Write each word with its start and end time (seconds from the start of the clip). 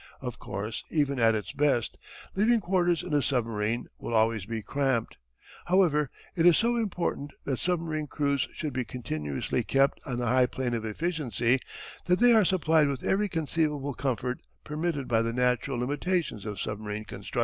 Of 0.19 0.39
course, 0.39 0.83
even 0.89 1.19
at 1.19 1.33
the 1.35 1.43
best, 1.55 1.95
living 2.35 2.59
quarters 2.59 3.03
in 3.03 3.13
a 3.13 3.21
submarine 3.21 3.85
will 3.99 4.15
always 4.15 4.45
be 4.47 4.63
cramped. 4.63 5.17
However, 5.65 6.09
it 6.35 6.47
is 6.47 6.57
so 6.57 6.75
important 6.75 7.29
that 7.43 7.59
submarine 7.59 8.07
crews 8.07 8.47
should 8.55 8.73
be 8.73 8.83
continuously 8.83 9.63
kept 9.63 9.99
on 10.07 10.19
a 10.19 10.25
high 10.25 10.47
plane 10.47 10.73
of 10.73 10.85
efficiency 10.85 11.59
that 12.07 12.17
they 12.17 12.33
are 12.33 12.45
supplied 12.45 12.87
with 12.87 13.03
every 13.03 13.29
conceivable 13.29 13.93
comfort 13.93 14.39
permitted 14.63 15.07
by 15.07 15.21
the 15.21 15.33
natural 15.33 15.77
limitations 15.77 16.45
of 16.45 16.59
submarine 16.59 17.05
construction. 17.05 17.39